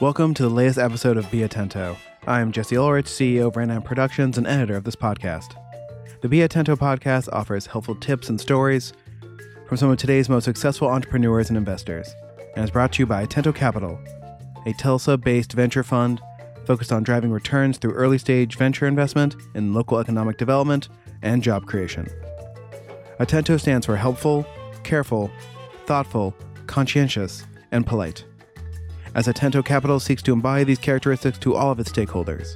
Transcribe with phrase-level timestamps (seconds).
[0.00, 1.94] Welcome to the latest episode of Be Atento.
[2.26, 5.56] I am Jesse Ulrich, CEO of Random Productions and editor of this podcast.
[6.22, 8.94] The Be Atento podcast offers helpful tips and stories
[9.68, 12.14] from some of today's most successful entrepreneurs and investors,
[12.56, 14.00] and is brought to you by Atento Capital,
[14.64, 16.18] a Tulsa based venture fund
[16.64, 20.88] focused on driving returns through early stage venture investment in local economic development
[21.20, 22.08] and job creation.
[23.18, 24.46] Atento stands for helpful,
[24.82, 25.30] careful,
[25.84, 26.34] thoughtful,
[26.66, 28.24] conscientious, and polite.
[29.14, 32.54] As Atento Capital seeks to embody these characteristics to all of its stakeholders.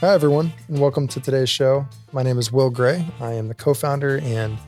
[0.00, 1.86] Hi, everyone, and welcome to today's show.
[2.12, 3.06] My name is Will Gray.
[3.20, 4.58] I am the co founder and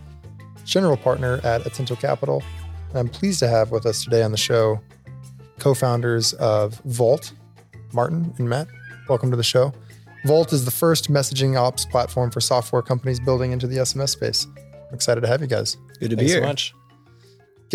[0.64, 2.44] general partner at Atento Capital.
[2.90, 4.80] And I'm pleased to have with us today on the show
[5.58, 7.32] co founders of Volt,
[7.92, 8.68] Martin and Matt.
[9.08, 9.72] Welcome to the show.
[10.26, 14.46] Volt is the first messaging ops platform for software companies building into the SMS space.
[14.88, 15.76] I'm excited to have you guys.
[15.98, 16.42] Good to Thanks be here.
[16.42, 16.74] so much.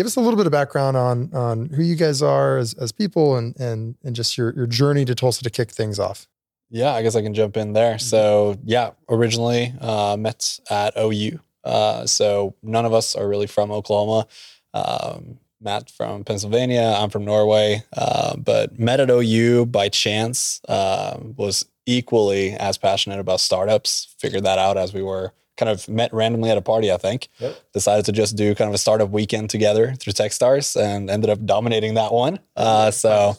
[0.00, 2.90] Give us a little bit of background on on who you guys are as, as
[2.90, 6.26] people and and and just your your journey to Tulsa to kick things off.
[6.70, 7.98] Yeah, I guess I can jump in there.
[7.98, 11.40] So, yeah, originally uh, met at OU.
[11.62, 14.26] Uh, so, none of us are really from Oklahoma.
[14.72, 16.94] Um, Matt from Pennsylvania.
[16.96, 17.84] I'm from Norway.
[17.94, 20.62] Uh, but met at OU by chance.
[20.66, 24.14] Uh, was equally as passionate about startups.
[24.18, 27.28] Figured that out as we were kind of met randomly at a party, I think.
[27.38, 27.56] Yep.
[27.72, 31.44] Decided to just do kind of a startup weekend together through Techstars and ended up
[31.44, 32.38] dominating that one.
[32.56, 33.36] Uh, so,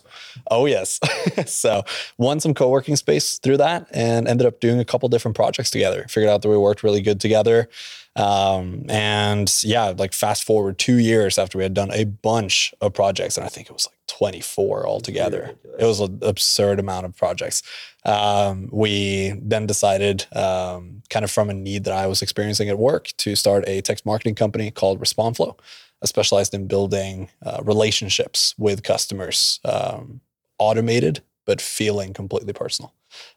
[0.50, 1.00] oh, yes.
[1.46, 1.84] so,
[2.18, 6.06] won some co-working space through that and ended up doing a couple different projects together.
[6.10, 7.70] Figured out that we worked really good together.
[8.16, 12.94] Um, and yeah, like fast forward two years after we had done a bunch of
[12.94, 15.56] projects, and I think it was like 24 altogether.
[15.80, 17.64] It was an absurd amount of projects.
[18.04, 22.78] Um, we then decided, um, kind of from a need that I was experiencing at
[22.78, 28.54] work, to start a text marketing company called RespondFlow, uh, specialized in building uh, relationships
[28.58, 30.20] with customers, um,
[30.60, 32.94] automated but feeling completely personal.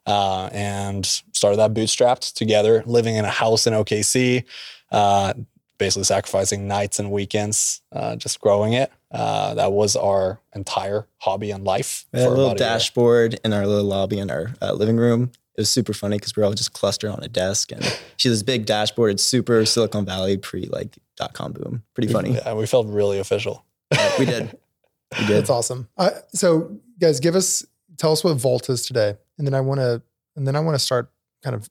[0.07, 4.45] Uh, and started that bootstrapped together, living in a house in OKC,
[4.91, 5.35] uh,
[5.79, 8.93] basically sacrificing nights and weekends, uh, just growing it.
[9.11, 12.07] Uh, that was our entire hobby and life.
[12.13, 14.97] We had a little about a dashboard in our little lobby in our uh, living
[14.97, 15.31] room.
[15.57, 17.85] It was super funny because we were all just clustered on a desk, and
[18.17, 19.13] she had this big dashboard.
[19.13, 21.85] It's super Silicon Valley pre like dot com boom.
[21.95, 22.35] Pretty funny.
[22.35, 23.65] Yeah, we felt really official.
[23.93, 24.59] Yeah, we did.
[25.21, 25.37] We did.
[25.37, 25.89] That's awesome.
[25.97, 27.65] Uh, so, guys, give us
[27.99, 30.03] tell us what Volt is today, and then I want to
[30.35, 31.09] and then I want to start
[31.43, 31.71] kind of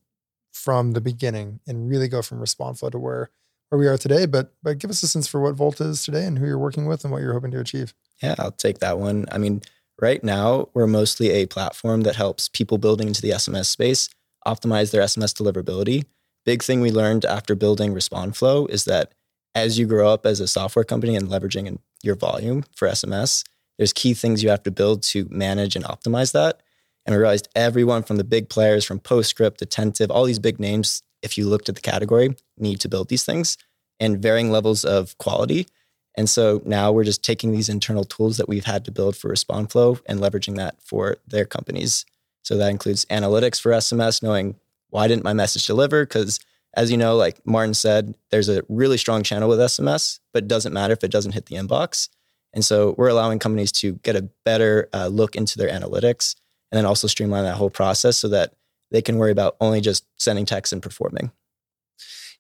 [0.53, 3.31] from the beginning and really go from RespondFlow to where
[3.73, 4.28] where we are today.
[4.28, 6.85] But but give us a sense for what Volt is today and who you're working
[6.85, 7.95] with and what you're hoping to achieve.
[8.22, 9.25] Yeah, I'll take that one.
[9.31, 9.63] I mean,
[10.00, 14.09] right now we're mostly a platform that helps people building into the SMS space
[14.45, 16.03] optimize their SMS deliverability.
[16.45, 19.13] Big thing we learned after building RespondFlow is that
[19.56, 23.44] as you grow up as a software company and leveraging your volume for SMS,
[23.78, 26.61] there's key things you have to build to manage and optimize that.
[27.05, 31.01] And we realized everyone from the big players, from PostScript, Attentive, all these big names,
[31.23, 33.57] if you looked at the category, need to build these things
[34.00, 35.67] and varying levels of quality.
[36.16, 39.34] And so now we're just taking these internal tools that we've had to build for
[39.34, 42.06] RespondFlow and leveraging that for their companies.
[42.44, 44.56] So that includes analytics for SMS, knowing
[44.89, 46.06] why didn't my message deliver?
[46.06, 46.39] Because
[46.75, 50.47] as you know, like Martin said, there's a really strong channel with SMS, but it
[50.47, 52.09] doesn't matter if it doesn't hit the inbox.
[52.53, 56.35] And so we're allowing companies to get a better uh, look into their analytics
[56.72, 58.53] and then also streamline that whole process so that
[58.94, 61.31] they can worry about only just sending text and performing.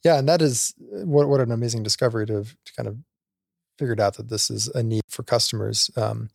[0.05, 2.97] Yeah, and that is uh, what what an amazing discovery to to kind of
[3.77, 5.89] figured out that this is a need for customers.
[5.97, 6.29] Um,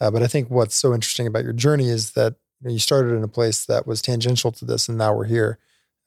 [0.00, 2.78] uh, but I think what's so interesting about your journey is that you, know, you
[2.78, 5.58] started in a place that was tangential to this, and now we're here.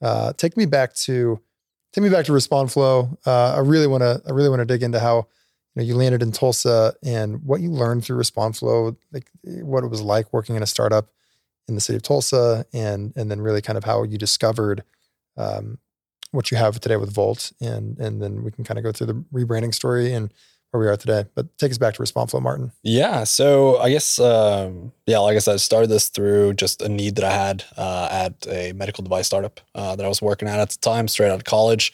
[0.01, 1.39] Uh, take me back to
[1.93, 3.17] take me back to RespondFlow.
[3.25, 5.27] Uh, I really want to I really want to dig into how
[5.75, 9.89] you know you landed in Tulsa and what you learned through RespondFlow, like what it
[9.89, 11.09] was like working in a startup
[11.67, 14.83] in the city of Tulsa, and and then really kind of how you discovered
[15.37, 15.77] um,
[16.31, 19.07] what you have today with Volt, and and then we can kind of go through
[19.07, 20.33] the rebranding story and
[20.73, 21.25] where we are today.
[21.35, 22.71] But take us back to RespondFlow, Martin.
[22.81, 23.25] Yeah.
[23.25, 27.15] So I guess, um, yeah, like I said, I started this through just a need
[27.17, 30.59] that I had uh, at a medical device startup uh, that I was working at
[30.59, 31.93] at the time, straight out of college.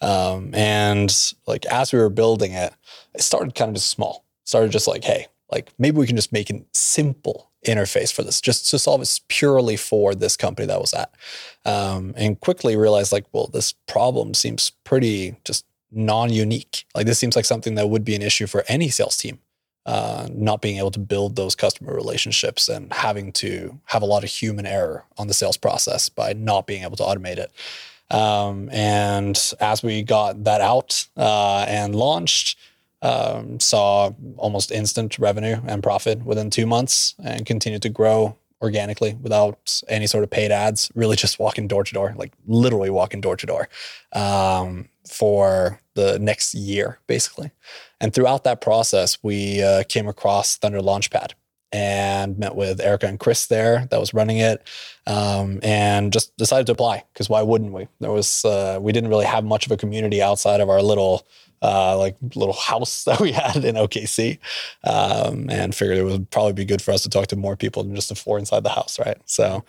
[0.00, 1.12] Um, and
[1.48, 2.72] like as we were building it,
[3.14, 4.24] it started kind of just small.
[4.44, 8.40] Started just like, hey, like maybe we can just make a simple interface for this,
[8.40, 11.12] just to solve it purely for this company that was at.
[11.64, 16.86] Um, and quickly realized like, well, this problem seems pretty just non-unique.
[16.94, 19.40] Like this seems like something that would be an issue for any sales team.
[19.86, 24.22] Uh, not being able to build those customer relationships and having to have a lot
[24.22, 27.50] of human error on the sales process by not being able to automate it.
[28.14, 32.58] Um, and as we got that out uh, and launched,
[33.02, 39.14] Um, saw almost instant revenue and profit within two months and continued to grow organically
[39.22, 43.20] without any sort of paid ads, really just walking door to door, like literally walking
[43.20, 43.68] door to door
[44.12, 47.50] um, for the next year, basically.
[48.00, 51.32] And throughout that process, we uh, came across Thunder Launchpad
[51.72, 54.66] and met with Erica and Chris there that was running it
[55.06, 57.86] um, and just decided to apply because why wouldn't we?
[58.00, 61.26] There was, uh, we didn't really have much of a community outside of our little
[61.62, 64.38] uh, like little house that we had in OKC,
[64.84, 67.82] um, and figured it would probably be good for us to talk to more people
[67.82, 69.18] than just the four inside the house, right?
[69.26, 69.64] So.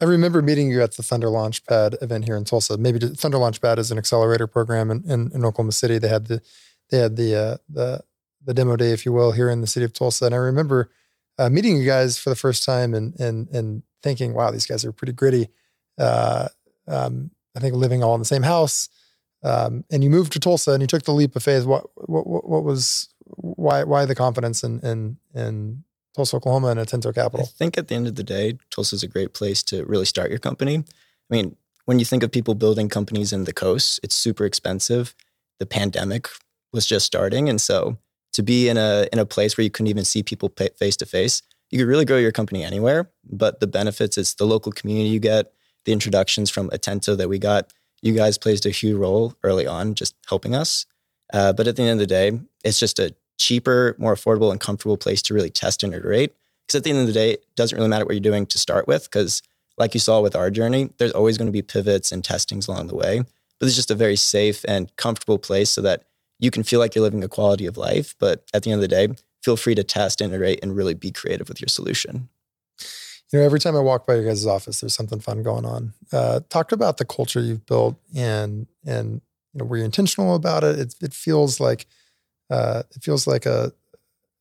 [0.00, 2.78] I remember meeting you at the Thunder Launchpad event here in Tulsa.
[2.78, 5.98] Maybe Thunder Launchpad is an accelerator program in, in, in Oklahoma City.
[5.98, 6.40] They had the
[6.90, 8.04] they had the uh, the
[8.44, 10.26] the demo day, if you will, here in the city of Tulsa.
[10.26, 10.90] And I remember
[11.38, 14.84] uh, meeting you guys for the first time and and and thinking, wow, these guys
[14.84, 15.48] are pretty gritty.
[15.98, 16.48] Uh,
[16.86, 18.88] um, I think living all in the same house,
[19.42, 21.64] um, and you moved to Tulsa and you took the leap of faith.
[21.64, 27.14] What what what was why why the confidence in in in Tulsa, Oklahoma, and Atento
[27.14, 27.46] Capital?
[27.46, 30.06] I think at the end of the day, Tulsa is a great place to really
[30.06, 30.78] start your company.
[30.78, 30.84] I
[31.34, 35.14] mean, when you think of people building companies in the coast, it's super expensive.
[35.58, 36.28] The pandemic
[36.72, 37.98] was just starting, and so
[38.32, 41.06] to be in a in a place where you couldn't even see people face to
[41.06, 43.10] face, you could really grow your company anywhere.
[43.24, 45.52] But the benefits, it's the local community you get,
[45.84, 47.72] the introductions from Atento that we got
[48.02, 50.86] you guys played a huge role early on, just helping us.
[51.32, 54.60] Uh, but at the end of the day, it's just a cheaper, more affordable, and
[54.60, 56.34] comfortable place to really test and iterate.
[56.66, 58.58] Because at the end of the day, it doesn't really matter what you're doing to
[58.58, 59.04] start with.
[59.04, 59.42] Because,
[59.76, 62.88] like you saw with our journey, there's always going to be pivots and testings along
[62.88, 63.22] the way.
[63.58, 66.04] But it's just a very safe and comfortable place so that
[66.38, 68.14] you can feel like you're living a quality of life.
[68.18, 69.08] But at the end of the day,
[69.42, 72.28] feel free to test, iterate, and really be creative with your solution
[73.32, 75.92] you know, every time I walk by your guys' office, there's something fun going on.
[76.12, 79.20] Uh, talk about the culture you've built and and
[79.52, 80.78] you know, were you intentional about it?
[80.78, 81.86] It, it feels like
[82.50, 83.72] uh, it feels like a,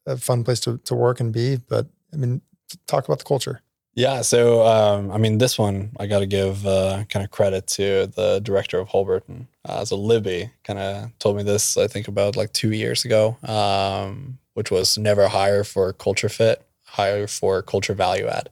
[0.05, 1.57] a fun place to, to work and be.
[1.57, 2.41] But I mean,
[2.87, 3.61] talk about the culture.
[3.93, 4.21] Yeah.
[4.21, 8.05] So, um, I mean, this one I got to give uh, kind of credit to
[8.05, 9.47] the director of Holberton.
[9.65, 13.37] Uh, so Libby kind of told me this, I think, about like two years ago,
[13.43, 18.49] um, which was never hire for culture fit, hire for culture value add.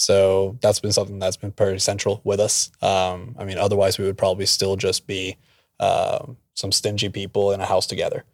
[0.00, 2.70] So that's been something that's been pretty central with us.
[2.80, 5.36] Um, I mean, otherwise we would probably still just be
[5.78, 6.24] uh,
[6.54, 8.24] some stingy people in a house together.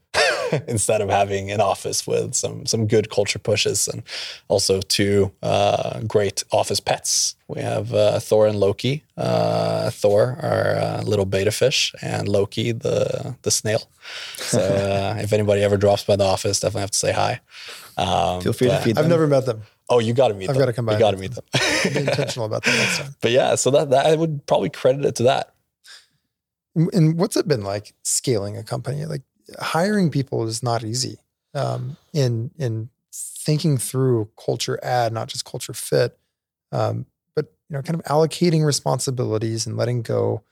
[0.69, 4.05] instead of having an office with some some good culture pushes and
[4.47, 7.35] also two uh, great office pets.
[7.49, 9.03] We have uh, Thor and Loki.
[9.17, 13.91] Uh, Thor, our uh, little beta fish, and Loki, the the snail.
[14.37, 17.41] So uh, if anybody ever drops by the office, definitely have to say hi.
[17.97, 19.05] Um, Feel free to feed them.
[19.05, 19.63] I've never met them.
[19.89, 20.57] Oh, you got to meet them.
[20.57, 20.95] I've got to come by.
[20.95, 21.45] You got to meet them.
[21.93, 23.15] be intentional about that next time.
[23.21, 25.55] But yeah, so that, that I would probably credit it to that.
[26.75, 29.07] And what's it been like scaling a company?
[29.07, 29.23] Like
[29.59, 31.19] hiring people is not easy.
[31.55, 36.19] Um, in in thinking through culture add, not just culture fit,
[36.73, 40.43] um, but you know, kind of allocating responsibilities and letting go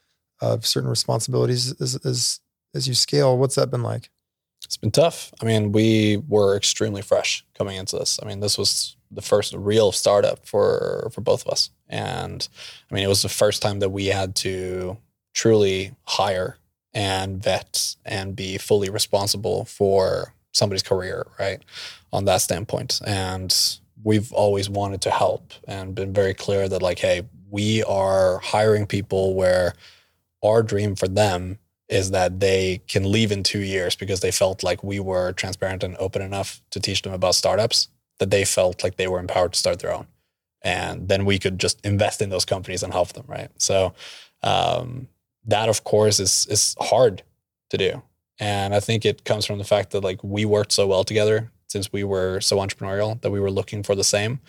[0.40, 2.40] of certain responsibilities as as
[2.74, 3.36] as you scale.
[3.36, 4.10] What's that been like?
[4.64, 5.32] It's been tough.
[5.42, 8.18] I mean, we were extremely fresh coming into this.
[8.22, 12.48] I mean, this was the first real startup for for both of us, and
[12.90, 14.98] I mean, it was the first time that we had to
[15.32, 16.58] truly hire
[16.92, 21.62] and vet and be fully responsible for somebody's career, right?
[22.12, 26.98] On that standpoint, and we've always wanted to help and been very clear that like,
[26.98, 29.74] hey, we are hiring people where
[30.44, 34.62] our dream for them is that they can leave in two years because they felt
[34.62, 38.82] like we were transparent and open enough to teach them about startups that they felt
[38.82, 40.06] like they were empowered to start their own.
[40.62, 43.50] And then we could just invest in those companies and help them, right?
[43.58, 43.92] So
[44.42, 45.08] um,
[45.46, 47.22] that, of course, is is hard
[47.70, 48.02] to do.
[48.40, 51.50] And I think it comes from the fact that like we worked so well together
[51.68, 54.40] since we were so entrepreneurial that we were looking for the same.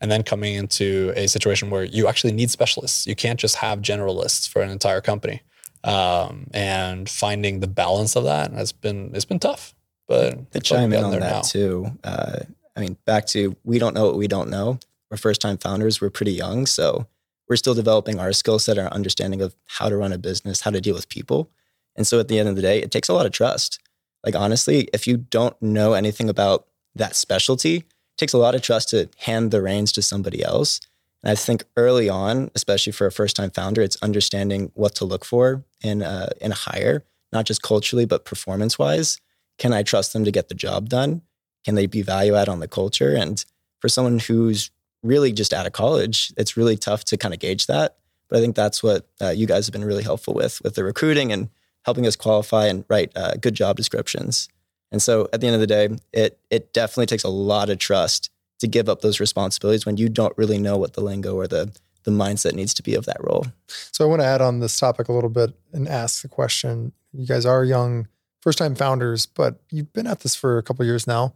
[0.00, 3.06] And then coming into a situation where you actually need specialists.
[3.06, 5.40] You can't just have generalists for an entire company
[5.84, 9.74] um, and finding the balance of that has been it's been tough.
[10.08, 11.40] But to chime in on that now.
[11.42, 12.40] too, uh,
[12.76, 14.78] I mean, back to we don't know what we don't know.
[15.10, 16.00] We're first time founders.
[16.00, 17.06] We're pretty young, so
[17.48, 20.70] we're still developing our skill set, our understanding of how to run a business, how
[20.70, 21.50] to deal with people.
[21.96, 23.78] And so at the end of the day, it takes a lot of trust.
[24.24, 28.62] Like honestly, if you don't know anything about that specialty, it takes a lot of
[28.62, 30.80] trust to hand the reins to somebody else
[31.24, 35.06] and I think early on, especially for a first time founder, it's understanding what to
[35.06, 37.02] look for in a, in a hire,
[37.32, 39.18] not just culturally, but performance wise.
[39.56, 41.22] Can I trust them to get the job done?
[41.64, 43.14] Can they be value add on the culture?
[43.14, 43.44] And
[43.80, 44.70] for someone who's
[45.02, 47.96] really just out of college, it's really tough to kind of gauge that.
[48.28, 50.84] But I think that's what uh, you guys have been really helpful with, with the
[50.84, 51.50] recruiting and
[51.84, 54.48] helping us qualify and write uh, good job descriptions.
[54.90, 57.78] And so at the end of the day, it it definitely takes a lot of
[57.78, 58.30] trust
[58.60, 61.76] to give up those responsibilities when you don't really know what the lingo or the
[62.04, 63.46] the mindset needs to be of that role.
[63.66, 66.92] So I want to add on this topic a little bit and ask the question.
[67.12, 68.08] You guys are young,
[68.40, 71.34] first time founders, but you've been at this for a couple years now.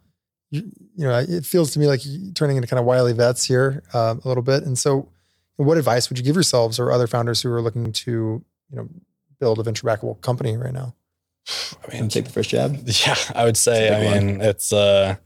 [0.50, 3.45] You, you, know, it feels to me like you're turning into kind of wily vets
[3.45, 4.62] here uh, a little bit.
[4.64, 5.09] And so,
[5.57, 8.11] what advice would you give yourselves or other founders who are looking to,
[8.71, 8.88] you know,
[9.40, 10.95] build a venture backable company right now?
[11.87, 12.78] I mean, take the first jab.
[12.87, 13.95] Yeah, I would say.
[13.95, 14.49] I mean, one.
[14.49, 15.17] it's uh,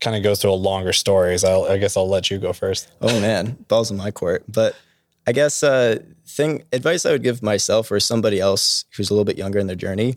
[0.00, 1.38] kind of goes through a longer story.
[1.38, 2.88] So I'll, I guess I'll let you go first.
[3.00, 4.44] Oh man, balls in my court.
[4.48, 4.76] But
[5.26, 9.24] I guess uh, thing advice I would give myself or somebody else who's a little
[9.24, 10.16] bit younger in their journey.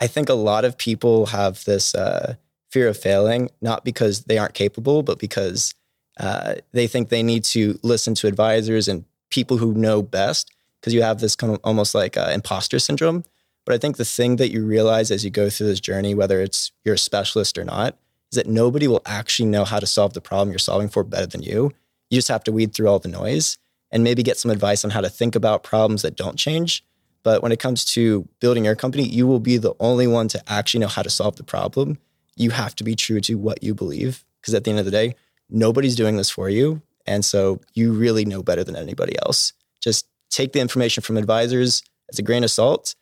[0.00, 2.34] I think a lot of people have this uh,
[2.74, 5.72] fear of failing, not because they aren't capable, but because
[6.18, 10.50] uh, they think they need to listen to advisors and people who know best.
[10.80, 13.22] Because you have this kind of almost like uh, imposter syndrome.
[13.64, 16.40] But I think the thing that you realize as you go through this journey, whether
[16.40, 17.96] it's you're a specialist or not,
[18.32, 21.26] is that nobody will actually know how to solve the problem you're solving for better
[21.26, 21.70] than you.
[22.10, 23.56] You just have to weed through all the noise
[23.92, 26.84] and maybe get some advice on how to think about problems that don't change.
[27.22, 30.42] But when it comes to building your company, you will be the only one to
[30.46, 31.98] actually know how to solve the problem.
[32.36, 34.90] You have to be true to what you believe because at the end of the
[34.90, 35.14] day,
[35.48, 36.82] nobody's doing this for you.
[37.06, 39.52] And so you really know better than anybody else.
[39.80, 42.94] Just take the information from advisors as a grain of salt,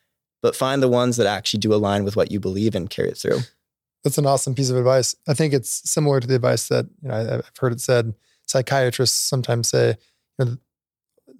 [0.43, 3.19] but find the ones that actually do align with what you believe and carry it
[3.19, 3.41] through.
[4.05, 5.15] That's an awesome piece of advice.
[5.29, 8.15] I think it's similar to the advice that you know I've heard it said.
[8.47, 9.97] Psychiatrists sometimes say,
[10.39, 10.57] you know,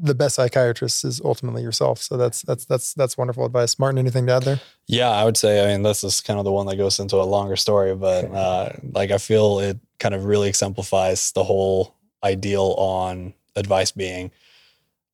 [0.03, 2.01] the best psychiatrist is ultimately yourself.
[2.01, 3.79] So that's that's that's that's wonderful advice.
[3.79, 4.61] Martin, anything to add there?
[4.89, 5.63] Yeah, I would say.
[5.63, 8.25] I mean, this is kind of the one that goes into a longer story, but
[8.25, 11.95] uh, like I feel it kind of really exemplifies the whole
[12.25, 14.33] ideal on advice being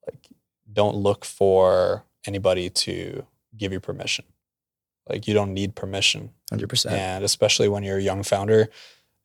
[0.06, 0.28] like,
[0.72, 3.26] don't look for anybody to
[3.56, 4.24] give you permission.
[5.06, 6.30] Like you don't need permission.
[6.52, 6.90] 100%.
[6.90, 8.68] And especially when you're a young founder,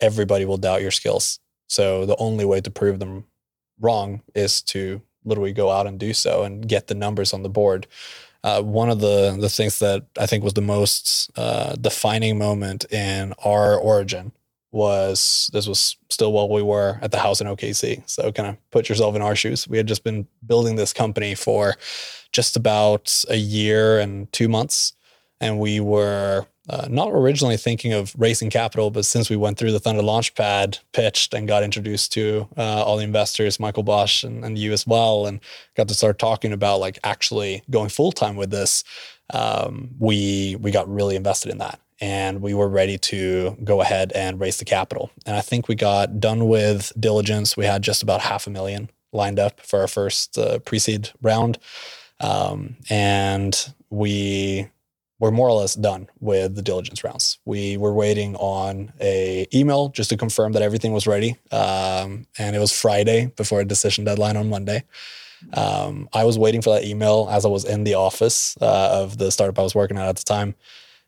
[0.01, 1.39] everybody will doubt your skills.
[1.67, 3.25] So the only way to prove them
[3.79, 7.49] wrong is to literally go out and do so and get the numbers on the
[7.49, 7.87] board.
[8.43, 12.85] Uh, one of the the things that I think was the most uh, defining moment
[12.91, 14.33] in our origin
[14.71, 18.07] was this was still while we were at the house in OKC.
[18.09, 19.67] So kind of put yourself in our shoes.
[19.67, 21.75] We had just been building this company for
[22.31, 24.93] just about a year and two months
[25.43, 29.73] and we were uh, not originally thinking of raising capital, but since we went through
[29.73, 34.45] the Thunder Launchpad, pitched and got introduced to uh, all the investors, Michael Bosch and,
[34.45, 35.41] and, you as well, and
[35.75, 38.85] got to start talking about like actually going full time with this,
[39.33, 44.13] um, we we got really invested in that, and we were ready to go ahead
[44.13, 45.11] and raise the capital.
[45.25, 47.57] And I think we got done with diligence.
[47.57, 51.59] We had just about half a million lined up for our first uh, pre-seed round,
[52.21, 54.69] um, and we
[55.23, 57.39] we're more or less done with the diligence rounds.
[57.45, 62.57] We were waiting on a email just to confirm that everything was ready, um, and
[62.57, 64.83] it was Friday before a decision deadline on Monday.
[65.53, 69.17] Um, I was waiting for that email as I was in the office uh, of
[69.17, 70.55] the startup I was working at at the time,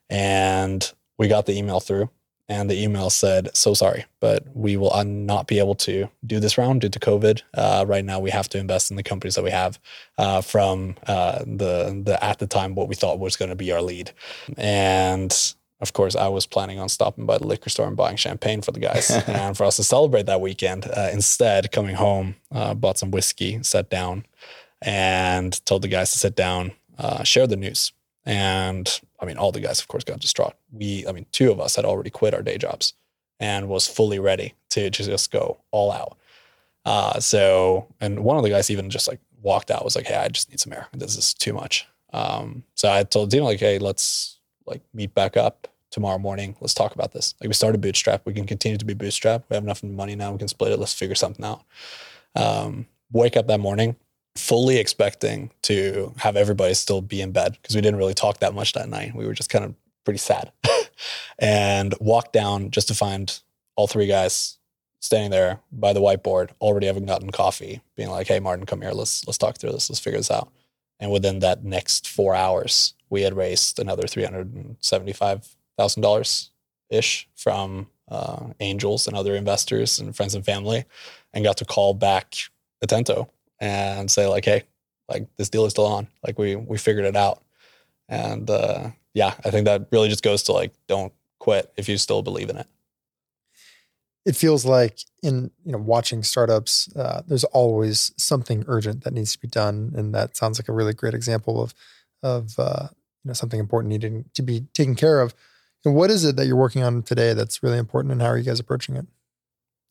[0.09, 2.09] and we got the email through
[2.47, 6.57] and the email said, "So sorry, but we will not be able to do this
[6.57, 7.41] round due to COVID.
[7.53, 9.79] Uh, right now, we have to invest in the companies that we have
[10.17, 13.71] uh, from uh, the the at the time what we thought was going to be
[13.71, 14.11] our lead."
[14.57, 18.61] And of course, I was planning on stopping by the liquor store and buying champagne
[18.61, 20.85] for the guys and for us to celebrate that weekend.
[20.85, 24.25] Uh, instead, coming home, uh, bought some whiskey, sat down,
[24.81, 27.91] and told the guys to sit down, uh, share the news.
[28.25, 30.55] And I mean, all the guys, of course, got distraught.
[30.71, 32.93] We, I mean, two of us had already quit our day jobs
[33.39, 36.17] and was fully ready to just go all out.
[36.85, 40.15] Uh, so, and one of the guys even just like walked out, was like, "Hey,
[40.15, 40.87] I just need some air.
[40.93, 45.37] This is too much." Um, so I told team like, "Hey, let's like meet back
[45.37, 46.55] up tomorrow morning.
[46.59, 47.35] Let's talk about this.
[47.39, 48.25] Like, we started Bootstrap.
[48.25, 49.45] We can continue to be Bootstrap.
[49.49, 50.31] We have enough money now.
[50.31, 50.79] We can split it.
[50.79, 51.63] Let's figure something out."
[52.35, 53.95] Um, wake up that morning,
[54.35, 58.53] fully expecting to have everybody still be in bed because we didn't really talk that
[58.53, 59.15] much that night.
[59.15, 59.73] We were just kind of
[60.03, 60.51] pretty sad
[61.39, 63.39] and walked down just to find
[63.75, 64.57] all three guys
[64.99, 68.91] standing there by the whiteboard, already having gotten coffee, being like, "Hey, Martin, come here.
[68.91, 69.89] Let's let's talk through this.
[69.89, 70.51] Let's figure this out."
[70.99, 76.01] And within that next four hours, we had raised another three hundred and seventy-five thousand
[76.01, 76.51] dollars
[76.89, 80.85] ish from uh, angels and other investors and friends and family,
[81.33, 82.35] and got to call back
[82.83, 84.63] Atento and say like, hey,
[85.09, 86.07] like this deal is still on.
[86.25, 87.43] Like we we figured it out.
[88.07, 91.97] And uh, yeah, I think that really just goes to like don't quit if you
[91.97, 92.67] still believe in it.
[94.25, 99.31] It feels like in you know watching startups, uh, there's always something urgent that needs
[99.33, 101.73] to be done, and that sounds like a really great example of
[102.23, 102.87] of uh,
[103.23, 105.35] you know something important needing to be taken care of.
[105.83, 108.37] And what is it that you're working on today that's really important, and how are
[108.37, 109.05] you guys approaching it?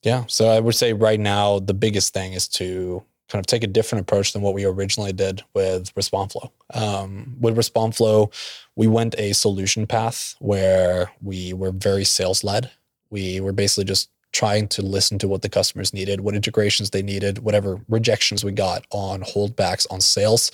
[0.03, 0.25] Yeah.
[0.27, 3.67] So I would say right now the biggest thing is to kind of take a
[3.67, 6.51] different approach than what we originally did with RespondFlow.
[6.73, 8.31] Um, with RespondFlow,
[8.75, 12.71] we went a solution path where we were very sales led.
[13.09, 17.01] We were basically just trying to listen to what the customers needed, what integrations they
[17.01, 20.51] needed, whatever rejections we got on holdbacks on sales.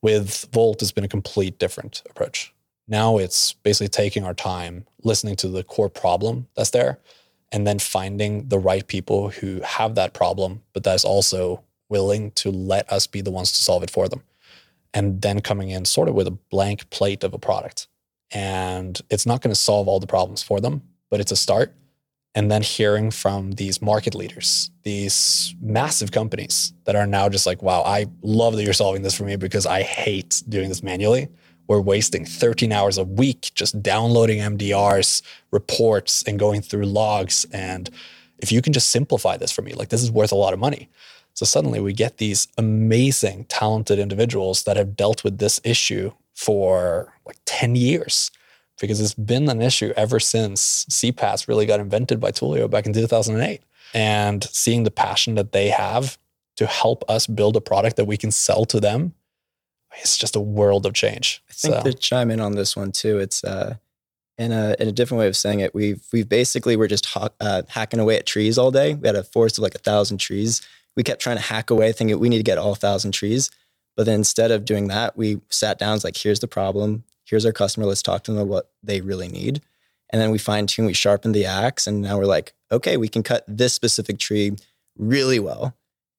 [0.00, 2.52] With Volt, has been a complete different approach.
[2.88, 6.98] Now it's basically taking our time, listening to the core problem that's there,
[7.52, 12.50] and then finding the right people who have that problem, but that's also willing to
[12.50, 14.22] let us be the ones to solve it for them.
[14.94, 17.86] And then coming in sort of with a blank plate of a product.
[18.32, 21.74] And it's not going to solve all the problems for them, but it's a start.
[22.34, 27.62] And then hearing from these market leaders, these massive companies that are now just like,
[27.62, 31.28] wow, I love that you're solving this for me because I hate doing this manually.
[31.68, 35.20] We're wasting 13 hours a week just downloading MDRs,
[35.50, 37.44] reports, and going through logs.
[37.52, 37.90] And
[38.38, 40.58] if you can just simplify this for me, like this is worth a lot of
[40.58, 40.88] money.
[41.34, 47.14] So suddenly we get these amazing, talented individuals that have dealt with this issue for
[47.26, 48.30] like 10 years
[48.80, 52.92] because it's been an issue ever since CPaaS really got invented by Twilio back in
[52.92, 53.62] 2008.
[53.94, 56.18] And seeing the passion that they have
[56.56, 59.14] to help us build a product that we can sell to them,
[60.00, 61.42] it's just a world of change.
[61.48, 61.82] I think so.
[61.82, 63.76] to chime in on this one too, it's uh,
[64.38, 65.74] in a in a different way of saying it.
[65.74, 68.94] We've we've basically we're just ha- uh, hacking away at trees all day.
[68.94, 70.62] We had a forest of like a thousand trees
[70.96, 73.50] we kept trying to hack away, thinking we need to get all thousand trees.
[73.96, 77.04] But then instead of doing that, we sat down, like, here's the problem.
[77.24, 77.86] Here's our customer.
[77.86, 79.60] Let's talk to them about what they really need.
[80.10, 81.86] And then we fine tune, we sharpen the axe.
[81.86, 84.56] And now we're like, okay, we can cut this specific tree
[84.98, 85.74] really well.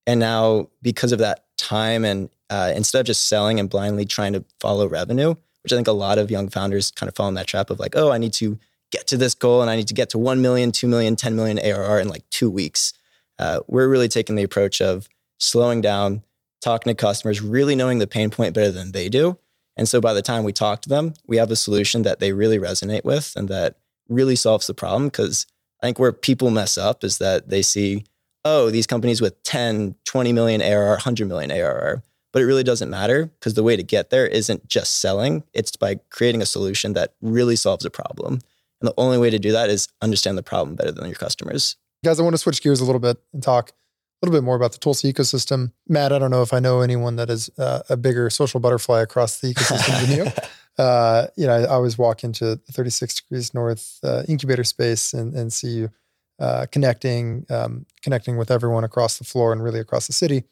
[0.08, 4.34] And now, because of that time, and uh, instead of just selling and blindly trying
[4.34, 7.36] to follow revenue, which I think a lot of young founders kind of fall in
[7.36, 8.60] that trap of like, oh, I need to
[8.92, 11.36] get to this goal and I need to get to 1 million, 2 million, 10
[11.36, 12.94] million ARR in like two weeks
[13.40, 15.08] uh, we're really taking the approach of
[15.40, 16.24] slowing down,
[16.62, 19.38] talking to customers, really knowing the pain point better than they do.
[19.76, 22.32] And so by the time we talk to them, we have a solution that they
[22.32, 23.76] really resonate with and that
[24.08, 25.06] really solves the problem.
[25.06, 25.48] Because
[25.82, 28.06] I think where people mess up is that they see,
[28.46, 32.04] oh, these companies with 10, 20 million ARR, 100 million ARR.
[32.32, 35.76] But it really doesn't matter because the way to get there isn't just selling, it's
[35.76, 38.40] by creating a solution that really solves a problem.
[38.82, 41.78] And the only way to do that is understand the problem better than your customers.
[42.04, 44.58] Guys, I want to switch gears a little bit and talk a little bit more
[44.58, 45.72] about the Tulsa ecosystem.
[45.88, 49.02] Matt, I don't know if I know anyone that is uh, a bigger social butterfly
[49.02, 50.32] across the ecosystem than you.
[50.76, 55.36] Uh, you know, I, I, always walk into 36 degrees north uh, incubator space and,
[55.36, 55.92] and see you
[56.40, 60.46] uh, connecting, um, connecting with everyone across the floor and really across the city.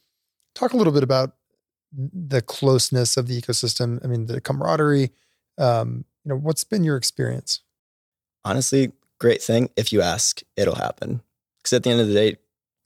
[0.53, 1.37] Talk a little bit about
[1.91, 3.99] the closeness of the ecosystem.
[4.03, 5.09] I mean, the camaraderie.
[5.57, 7.61] Um, you know, what's been your experience?
[8.45, 9.71] Honestly, great thing.
[9.75, 11.23] If you ask, it'll happen.
[11.61, 12.35] Because at the end of the day,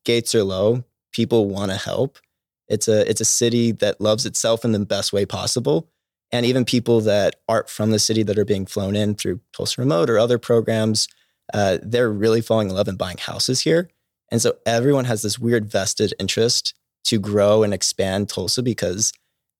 [0.04, 0.84] gates are low.
[1.12, 2.20] People want to help.
[2.68, 5.90] It's a it's a city that loves itself in the best way possible.
[6.32, 9.82] And even people that aren't from the city that are being flown in through Tulsa
[9.82, 11.08] Remote or other programs,
[11.54, 13.90] uh, they're really falling in love and buying houses here.
[14.32, 16.74] And so everyone has this weird vested interest
[17.06, 19.14] to grow and expand Tulsa because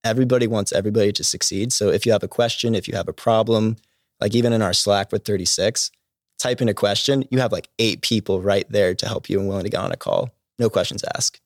[0.04, 1.72] everybody wants everybody to succeed.
[1.72, 3.78] So if you have a question, if you have a problem,
[4.20, 5.92] like even in our Slack with 36,
[6.40, 9.48] type in a question, you have like eight people right there to help you and
[9.48, 10.30] willing to get on a call.
[10.60, 11.42] No questions asked.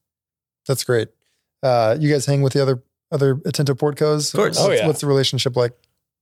[0.68, 1.10] That's great.
[1.64, 4.34] Uh, you guys hang with the other other Atento portcos?
[4.34, 4.58] Of course.
[4.58, 4.88] What's, oh, yeah.
[4.88, 5.74] what's the relationship like?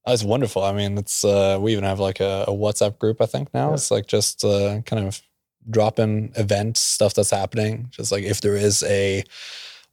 [0.06, 0.64] Oh, it's wonderful.
[0.64, 3.22] I mean, it's uh, we even have like a, a WhatsApp group.
[3.22, 3.74] I think now yeah.
[3.74, 5.22] it's like just uh, kind of
[5.70, 7.88] drop in events, stuff that's happening.
[7.92, 9.24] Just like if there is a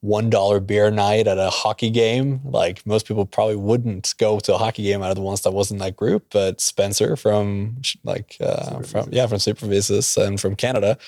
[0.05, 2.41] one dollar beer night at a hockey game.
[2.45, 5.53] Like most people probably wouldn't go to a hockey game out of the ones that
[5.53, 10.57] was in that group, but Spencer from like uh, from yeah from Supervisus and from
[10.57, 10.99] Canada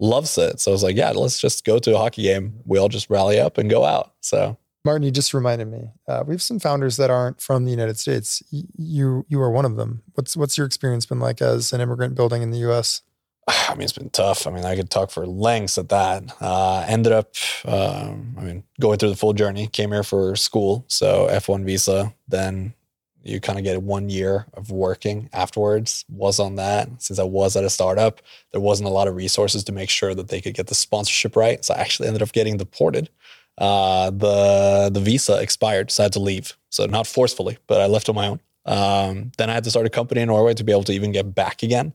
[0.00, 0.58] loves it.
[0.58, 2.60] So I was like, yeah, let's just go to a hockey game.
[2.64, 4.14] We all just rally up and go out.
[4.22, 5.90] So Martin, you just reminded me.
[6.08, 8.42] Uh, we have some founders that aren't from the United States.
[8.50, 10.02] You you are one of them.
[10.14, 13.02] What's what's your experience been like as an immigrant building in the U.S.?
[13.68, 14.46] I mean, it's been tough.
[14.46, 16.24] I mean, I could talk for lengths at that.
[16.40, 19.68] Uh, ended up, um, I mean, going through the full journey.
[19.68, 22.12] Came here for school, so F1 visa.
[22.28, 22.74] Then
[23.22, 26.04] you kind of get one year of working afterwards.
[26.08, 28.20] Was on that since I was at a startup.
[28.52, 31.36] There wasn't a lot of resources to make sure that they could get the sponsorship
[31.36, 31.64] right.
[31.64, 33.10] So I actually ended up getting deported.
[33.58, 36.56] Uh, the the visa expired, so I had to leave.
[36.70, 38.40] So not forcefully, but I left on my own.
[38.66, 41.12] Um, then I had to start a company in Norway to be able to even
[41.12, 41.94] get back again.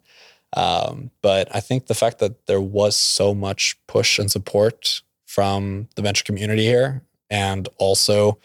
[0.55, 5.87] Um, but I think the fact that there was so much push and support from
[5.95, 8.37] the venture community here, and also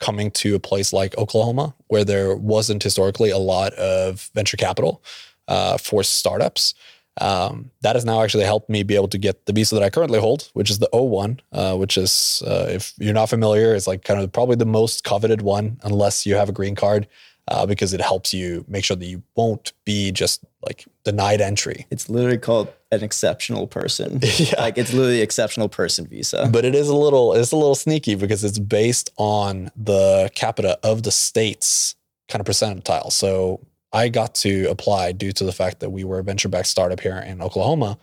[0.00, 5.02] coming to a place like Oklahoma, where there wasn't historically a lot of venture capital,
[5.46, 6.74] uh, for startups.
[7.20, 9.90] Um, that has now actually helped me be able to get the visa that I
[9.90, 13.86] currently hold, which is the O1, uh, which is, uh, if you're not familiar, is
[13.86, 17.06] like kind of probably the most coveted one, unless you have a green card,
[17.52, 21.86] uh, because it helps you make sure that you won't be just like denied entry.
[21.90, 24.20] It's literally called an exceptional person.
[24.38, 24.60] Yeah.
[24.60, 26.48] Like it's literally exceptional person visa.
[26.50, 30.78] But it is a little, it's a little sneaky because it's based on the capita
[30.82, 31.94] of the state's
[32.28, 33.12] kind of percentile.
[33.12, 33.60] So
[33.92, 37.00] I got to apply due to the fact that we were a venture backed startup
[37.00, 37.98] here in Oklahoma,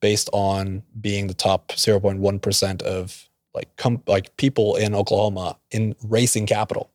[0.00, 5.96] based on being the top 0.1 percent of like com- like people in Oklahoma in
[6.04, 6.90] raising capital,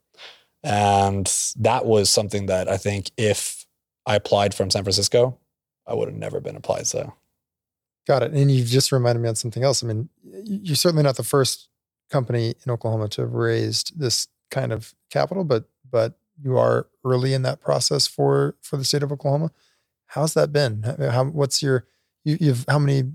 [0.67, 3.65] and that was something that I think if
[4.06, 5.38] I applied from San Francisco,
[5.86, 6.88] I would have never been applied.
[6.88, 7.13] So
[8.08, 8.32] Got it.
[8.32, 9.84] And you've just reminded me on something else.
[9.84, 11.67] I mean, you're certainly not the first
[12.10, 17.34] company in Oklahoma to have raised this kind of capital, but but you are early
[17.34, 19.51] in that process for for the state of Oklahoma.
[20.08, 20.84] How's that been?
[20.84, 21.86] How, what's your
[22.23, 23.12] you, you've how many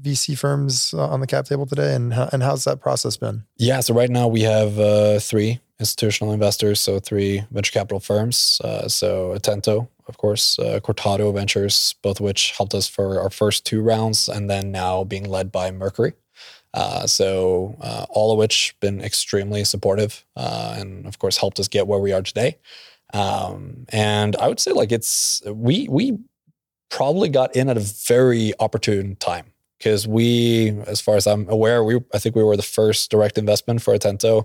[0.00, 3.44] VC firms uh, on the cap table today, and and how's that process been?
[3.56, 8.60] Yeah, so right now we have uh, three institutional investors, so three venture capital firms.
[8.62, 13.30] Uh, so Atento, of course, uh, Cortado Ventures, both of which helped us for our
[13.30, 16.14] first two rounds, and then now being led by Mercury.
[16.72, 21.68] Uh, so uh, all of which been extremely supportive, uh, and of course helped us
[21.68, 22.58] get where we are today.
[23.12, 26.18] Um, and I would say like it's we we
[26.90, 29.53] probably got in at a very opportune time
[29.84, 33.36] because we, as far as I'm aware, we I think we were the first direct
[33.36, 34.44] investment for Atento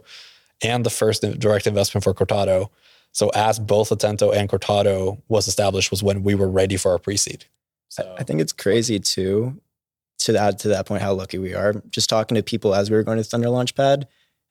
[0.61, 2.67] and the first direct investment for Cortado.
[3.13, 6.99] So as both Atento and Cortado was established was when we were ready for our
[6.99, 7.45] pre-seed.
[7.87, 9.61] So I think it's crazy too,
[10.19, 11.81] to add to that point, how lucky we are.
[11.89, 14.03] Just talking to people as we were going to Thunder Launchpad,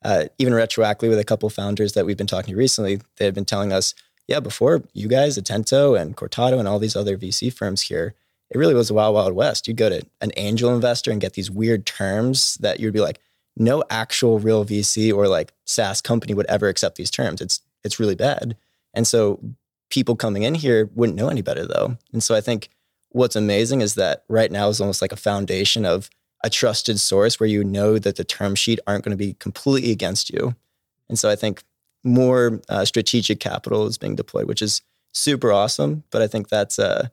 [0.02, 3.34] uh, even retroactively with a couple founders that we've been talking to recently, they had
[3.34, 3.94] been telling us,
[4.26, 8.14] yeah, before you guys, Atento and Cortado and all these other VC firms here,
[8.50, 9.68] it really was a wild, wild west.
[9.68, 13.20] You'd go to an angel investor and get these weird terms that you'd be like,
[13.56, 17.40] no actual real VC or like SaaS company would ever accept these terms.
[17.40, 18.56] It's it's really bad.
[18.94, 19.40] And so
[19.90, 21.96] people coming in here wouldn't know any better though.
[22.12, 22.68] And so I think
[23.10, 26.10] what's amazing is that right now is almost like a foundation of
[26.44, 29.90] a trusted source where you know that the term sheet aren't going to be completely
[29.90, 30.54] against you.
[31.08, 31.62] And so I think
[32.04, 34.82] more uh, strategic capital is being deployed, which is
[35.12, 36.04] super awesome.
[36.10, 37.08] But I think that's uh,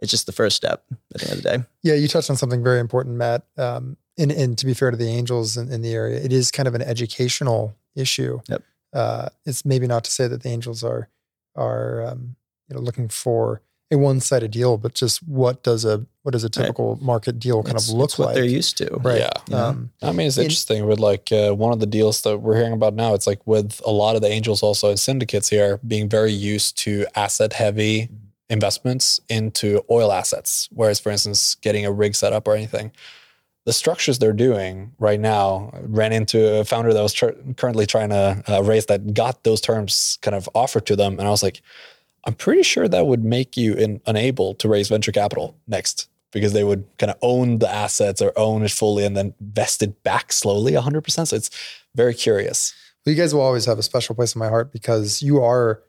[0.00, 0.84] it's just the first step
[1.14, 1.64] at the end of the day.
[1.82, 3.44] Yeah, you touched on something very important, Matt.
[3.56, 6.50] Um, and, and to be fair to the angels in, in the area, it is
[6.50, 8.40] kind of an educational issue.
[8.48, 8.62] Yep.
[8.92, 11.08] Uh, it's maybe not to say that the angels are
[11.56, 12.36] are um,
[12.68, 16.44] you know looking for a one sided deal, but just what does a what does
[16.44, 18.34] a typical market deal kind It's- of look it's what like?
[18.34, 18.88] they're used to.
[19.02, 19.18] right.
[19.20, 19.30] Yeah.
[19.48, 19.64] You know?
[19.64, 22.56] Um, I mean, it's In- interesting with like uh, one of the deals that we're
[22.56, 23.14] hearing about now.
[23.14, 26.76] It's like with a lot of the angels also in syndicates here being very used
[26.78, 28.08] to asset heavy
[28.50, 30.68] investments into oil assets.
[30.72, 32.92] Whereas, for instance, getting a rig set up or anything,
[33.66, 38.08] the structures they're doing right now ran into a founder that was tr- currently trying
[38.08, 41.18] to uh, raise that got those terms kind of offered to them.
[41.18, 41.60] And I was like,
[42.24, 46.52] I'm pretty sure that would make you in, unable to raise venture capital next because
[46.52, 50.02] they would kind of own the assets or own it fully and then vest it
[50.02, 51.26] back slowly 100%.
[51.26, 51.50] So it's
[51.94, 52.74] very curious.
[53.04, 55.82] Well, you guys will always have a special place in my heart because you are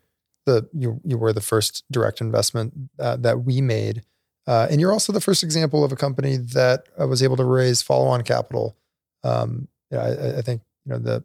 [0.46, 4.04] the you you were the first direct investment uh, that we made,
[4.48, 7.82] uh, and you're also the first example of a company that was able to raise
[7.82, 8.76] follow-on capital.
[9.24, 11.24] Um, know, I, I think you know the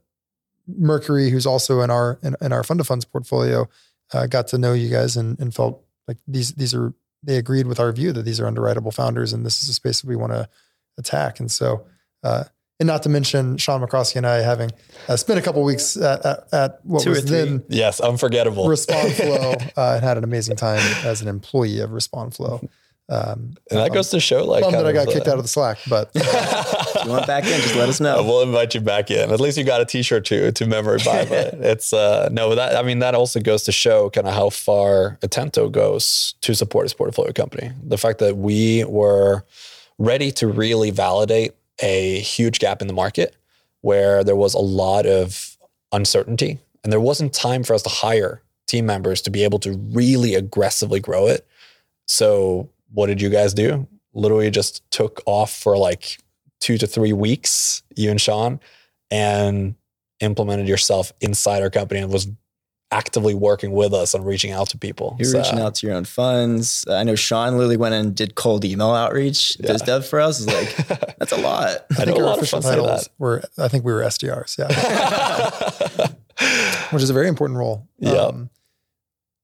[0.67, 3.69] Mercury, who's also in our in, in our fund of funds portfolio,
[4.13, 7.67] uh, got to know you guys and, and felt like these these are they agreed
[7.67, 10.17] with our view that these are underwritable founders and this is a space that we
[10.17, 10.49] want to
[10.99, 11.41] attack.
[11.41, 11.87] And so,
[12.23, 12.45] uh,
[12.81, 14.71] and not to mention Sean McCroskey and I having
[15.09, 18.69] uh, spent a couple weeks at, at, at what Two was then Yes, unforgettable.
[18.69, 22.69] Respond Flow uh, and had an amazing time as an employee of Respond Flow.
[23.07, 25.77] Um, and that goes to show like that I got kicked out of the Slack,
[25.91, 28.23] but If you want back in, just let us know.
[28.25, 29.31] We'll invite you back in.
[29.31, 31.27] At least you got a T-shirt to to memory by.
[31.27, 34.49] But it's uh no that I mean that also goes to show kind of how
[34.49, 37.73] far Atento goes to support its portfolio company.
[37.83, 39.45] The fact that we were
[39.99, 43.37] ready to really validate a huge gap in the market
[43.81, 45.57] where there was a lot of
[45.93, 49.73] uncertainty and there wasn't time for us to hire team members to be able to
[49.93, 51.47] really aggressively grow it.
[52.07, 53.87] So what did you guys do?
[54.13, 56.19] Literally just took off for like
[56.61, 58.61] two to three weeks, you and Sean,
[59.11, 59.75] and
[60.21, 62.29] implemented yourself inside our company and was
[62.95, 65.17] actively working with us and reaching out to people.
[65.19, 66.85] You're So, reaching out to your own funds.
[66.89, 69.57] I know Sean literally went and did cold email outreach.
[69.59, 69.69] Yeah.
[69.73, 70.77] Does dev for us is like
[71.19, 71.87] that's a lot.
[71.99, 73.09] I I know think a our lot of official say titles that.
[73.19, 76.09] were I think we were SDRs, yeah,
[76.91, 77.89] which is a very important role.
[77.99, 78.13] Yeah.
[78.13, 78.51] Um,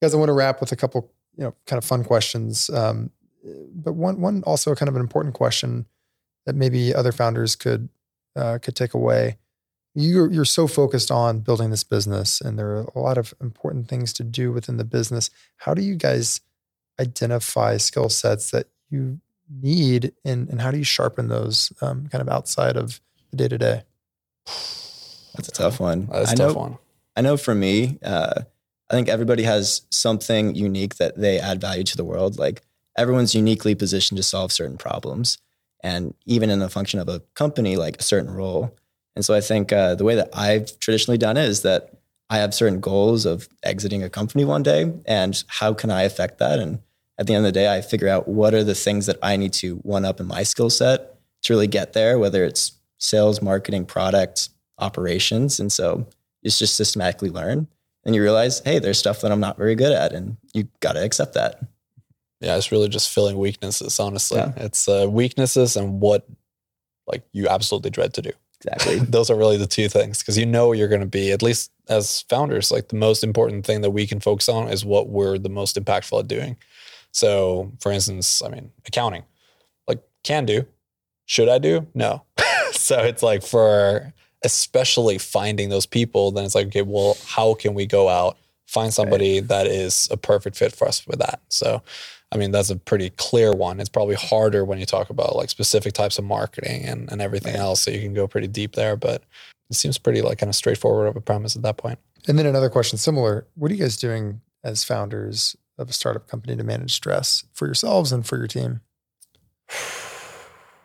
[0.01, 2.71] guys, I want to wrap with a couple you know, kind of fun questions.
[2.71, 3.11] Um,
[3.75, 5.87] but one one also kind of an important question
[6.47, 7.89] that maybe other founders could
[8.37, 9.39] uh, could take away.
[9.95, 13.89] You're you're so focused on building this business, and there are a lot of important
[13.89, 15.31] things to do within the business.
[15.57, 16.41] How do you guys
[17.01, 22.23] identify skill sets that you need, and and how do you sharpen those um, kind
[22.23, 23.01] of outside of
[23.31, 23.83] the day to day?
[24.47, 26.07] That's a tough one.
[26.07, 26.79] That's a I tough know, one.
[27.17, 28.43] I know for me, uh,
[28.91, 32.39] I think everybody has something unique that they add value to the world.
[32.39, 32.63] Like
[32.97, 35.39] everyone's uniquely positioned to solve certain problems,
[35.83, 38.77] and even in the function of a company, like a certain role.
[39.21, 41.91] And so I think uh, the way that I've traditionally done it is that
[42.31, 46.39] I have certain goals of exiting a company one day, and how can I affect
[46.39, 46.59] that?
[46.59, 46.79] And
[47.19, 49.37] at the end of the day, I figure out what are the things that I
[49.37, 53.43] need to one up in my skill set to really get there, whether it's sales,
[53.43, 55.61] marketing, product, operations.
[55.61, 56.07] And so
[56.43, 57.69] it's just systematically learn.
[58.07, 60.93] And you realize, hey, there's stuff that I'm not very good at, and you got
[60.95, 61.61] to accept that.
[62.41, 64.01] Yeah, it's really just filling weaknesses.
[64.01, 64.55] Honestly, Yeah.
[64.57, 66.27] it's uh, weaknesses and what
[67.07, 68.31] like you absolutely dread to do.
[68.65, 68.99] Exactly.
[69.09, 71.71] Those are really the two things because you know you're going to be at least
[71.89, 72.71] as founders.
[72.71, 75.77] Like the most important thing that we can focus on is what we're the most
[75.77, 76.57] impactful at doing.
[77.13, 79.25] So, for instance, I mean, accounting,
[79.89, 80.67] like can do,
[81.27, 81.87] should I do?
[81.95, 82.25] No.
[82.73, 84.13] so it's like for
[84.45, 88.93] especially finding those people, then it's like, okay, well, how can we go out, find
[88.95, 91.41] somebody that is a perfect fit for us with that?
[91.49, 91.83] So,
[92.33, 93.81] I mean, that's a pretty clear one.
[93.81, 97.55] It's probably harder when you talk about like specific types of marketing and, and everything
[97.55, 97.61] Right.
[97.61, 97.83] else.
[97.83, 99.23] So you can go pretty deep there, but
[99.69, 101.99] it seems pretty like kind of straightforward of a premise at that point.
[102.29, 103.47] And then another question similar.
[103.55, 107.67] What are you guys doing as founders of a startup company to manage stress for
[107.67, 108.81] yourselves and for your team?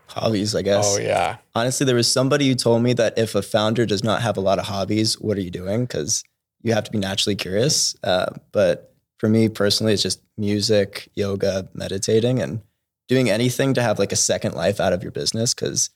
[0.07, 0.95] Hobbies, I guess.
[0.95, 1.37] Oh, yeah.
[1.53, 4.41] Honestly, there was somebody who told me that if a founder does not have a
[4.41, 5.81] lot of hobbies, what are you doing?
[5.81, 6.23] Because
[6.61, 7.95] you have to be naturally curious.
[8.01, 12.61] Uh, but for me personally, it's just music, yoga, meditating, and
[13.07, 15.53] doing anything to have like a second life out of your business.
[15.53, 15.89] Because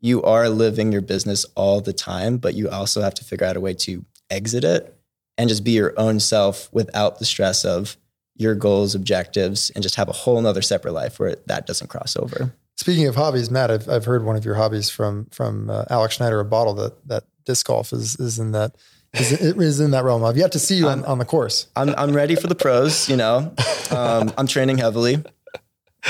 [0.00, 3.56] you are living your business all the time, but you also have to figure out
[3.56, 4.96] a way to exit it
[5.38, 7.96] and just be your own self without the stress of
[8.36, 12.16] your goals, objectives, and just have a whole nother separate life where that doesn't cross
[12.16, 12.52] over.
[12.76, 16.16] Speaking of hobbies, Matt, I've, I've heard one of your hobbies from from uh, Alex
[16.16, 18.76] Schneider, a bottle that that disc golf is is in that
[19.14, 20.24] is, it is in that realm.
[20.24, 21.68] I've yet to see you on, on the course.
[21.76, 23.08] I'm I'm ready for the pros.
[23.08, 23.54] You know,
[23.90, 25.22] um, I'm training heavily.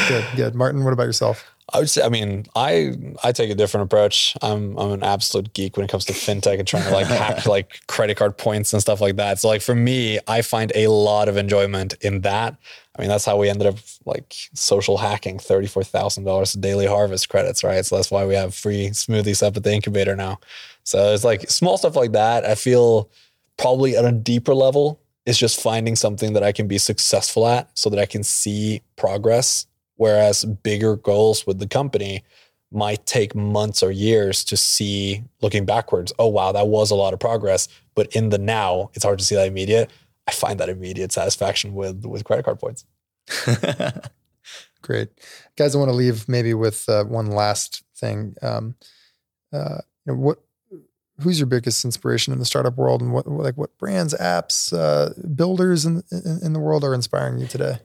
[0.09, 0.55] Good, good.
[0.55, 1.54] Martin, what about yourself?
[1.72, 4.37] I would say, I mean, I I take a different approach.
[4.42, 7.46] I'm I'm an absolute geek when it comes to fintech and trying to like hack
[7.46, 9.38] like credit card points and stuff like that.
[9.38, 12.57] So like for me, I find a lot of enjoyment in that.
[12.96, 16.87] I mean, that's how we ended up like social hacking thirty four thousand dollars daily
[16.87, 17.85] harvest credits, right?
[17.85, 20.40] So that's why we have free smoothies up at the incubator now.
[20.85, 22.44] So it's like small stuff like that.
[22.44, 23.11] I feel
[23.57, 27.70] probably at a deeper level is just finding something that I can be successful at
[27.77, 29.66] so that I can see progress.
[29.96, 32.24] Whereas bigger goals with the company
[32.72, 36.12] might take months or years to see looking backwards.
[36.18, 37.68] Oh, wow, that was a lot of progress.
[37.94, 39.90] But in the now, it's hard to see that immediate.
[40.26, 42.85] I find that immediate satisfaction with with credit card points.
[44.83, 45.09] Great,
[45.57, 45.74] guys.
[45.74, 48.35] I want to leave maybe with uh, one last thing.
[48.42, 48.74] Um,
[49.52, 50.38] uh, you know, what
[51.20, 55.11] who's your biggest inspiration in the startup world, and what like what brands, apps, uh,
[55.35, 57.78] builders in, in in the world are inspiring you today?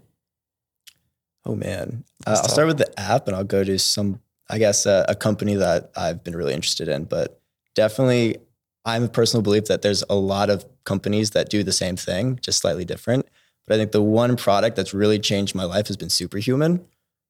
[1.49, 4.21] Oh man, uh, I'll start with the app, and I'll go to some.
[4.49, 7.39] I guess uh, a company that I've been really interested in, but
[7.75, 8.37] definitely,
[8.85, 12.39] I'm a personal belief that there's a lot of companies that do the same thing,
[12.41, 13.27] just slightly different.
[13.67, 16.85] But I think the one product that's really changed my life has been Superhuman.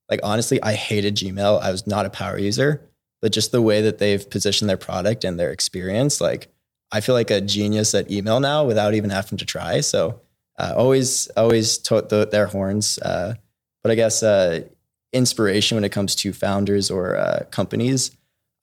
[0.09, 1.61] Like honestly, I hated Gmail.
[1.61, 2.81] I was not a power user,
[3.21, 6.47] but just the way that they've positioned their product and their experience, like
[6.91, 9.81] I feel like a genius at email now without even having to try.
[9.81, 10.21] So
[10.57, 12.97] uh, always, always tote the, their horns.
[12.99, 13.35] Uh,
[13.83, 14.61] but I guess uh,
[15.13, 18.11] inspiration when it comes to founders or uh, companies.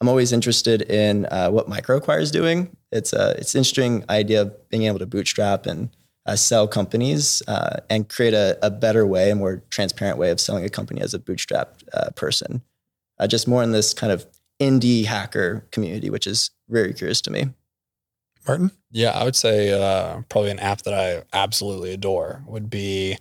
[0.01, 2.77] I'm always interested in uh, what MicroAcquire is doing.
[2.93, 5.89] It's a it's an interesting idea of being able to bootstrap and
[6.27, 10.41] uh, sell companies uh, and create a, a better way, a more transparent way of
[10.41, 12.63] selling a company as a bootstrap uh, person.
[13.19, 14.27] Uh, just more in this kind of
[14.61, 17.47] indie hacker community, which is very curious to me.
[18.47, 23.17] Martin, Yeah, I would say uh, probably an app that I absolutely adore would be.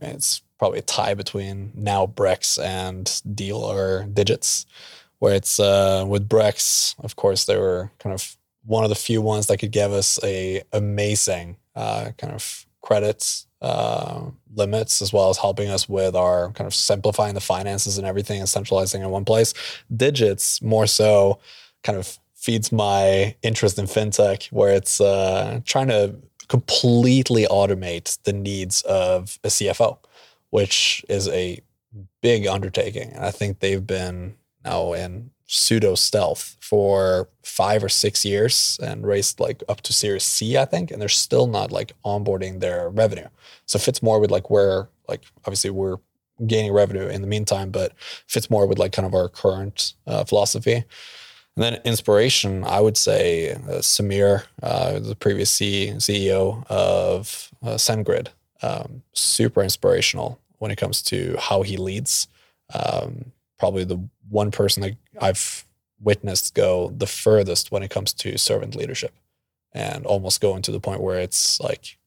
[0.00, 4.66] I mean, it's probably a tie between now Brex and Deal or Digits,
[5.18, 6.94] where it's uh, with Brex.
[6.98, 10.18] Of course, they were kind of one of the few ones that could give us
[10.22, 16.50] a amazing uh, kind of credits uh, limits, as well as helping us with our
[16.52, 19.54] kind of simplifying the finances and everything and centralizing in one place.
[19.94, 21.38] Digits more so
[21.82, 26.14] kind of feeds my interest in fintech, where it's uh, trying to
[26.48, 29.96] completely automate the needs of a CFO,
[30.54, 31.60] which is a
[32.22, 33.10] big undertaking.
[33.10, 39.04] And I think they've been now in pseudo stealth for five or six years and
[39.04, 42.88] raised like up to Series C, I think, and they're still not like onboarding their
[42.88, 43.26] revenue.
[43.66, 45.96] So it fits more with like where like obviously we're
[46.46, 47.92] gaining revenue in the meantime, but
[48.28, 50.84] fits more with like kind of our current uh, philosophy.
[51.56, 57.70] And then inspiration, I would say uh, Sameer, uh, the previous C- CEO of uh,
[57.70, 58.28] SendGrid,
[58.62, 62.26] um, super inspirational when it comes to how he leads.
[62.72, 65.66] Um, probably the one person that I've
[66.00, 69.12] witnessed go the furthest when it comes to servant leadership
[69.74, 71.98] and almost going to the point where it's like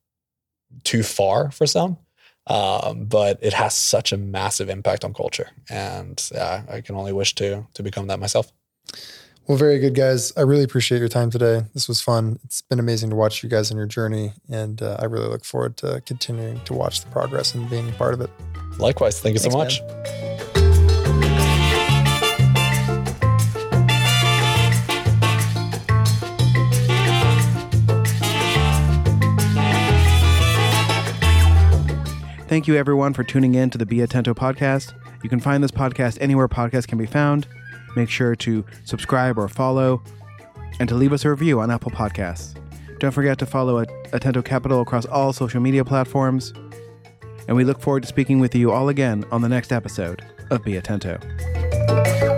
[0.84, 2.00] too far for some.
[2.48, 5.50] Um, but it has such a massive impact on culture.
[5.70, 8.52] And yeah, I can only wish to to become that myself.
[9.48, 10.34] Well, very good, guys.
[10.36, 11.62] I really appreciate your time today.
[11.74, 12.38] This was fun.
[12.44, 15.46] It's been amazing to watch you guys on your journey, and uh, I really look
[15.46, 18.30] forward to continuing to watch the progress and being part of it.
[18.78, 19.22] Likewise.
[19.22, 19.82] Thank you Thanks, so much.
[19.82, 20.18] man.
[32.50, 34.94] Thank you, everyone, for tuning in to the Be Atento podcast.
[35.24, 37.48] You can find this podcast anywhere podcasts can be found.
[37.96, 40.04] Make sure to subscribe or follow
[40.80, 42.56] and to leave us a review on Apple Podcasts.
[43.00, 46.54] Don't forget to follow At- Atento Capital across all social media platforms.
[47.48, 50.64] And we look forward to speaking with you all again on the next episode of
[50.64, 52.37] Be Atento.